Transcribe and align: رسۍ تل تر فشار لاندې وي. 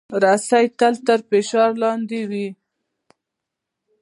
رسۍ 0.23 0.65
تل 0.79 0.95
تر 1.05 1.19
فشار 1.29 1.71
لاندې 1.81 2.19
وي. 2.29 2.47